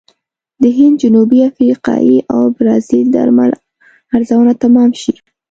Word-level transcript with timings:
د 0.61 0.63
هند، 0.77 0.95
جنوبي 1.03 1.39
افریقې 1.49 2.15
او 2.33 2.41
برازیل 2.57 3.07
درمل 3.15 3.51
ارزانه 4.15 4.53
تمام 4.63 4.91
شي. 5.01 5.13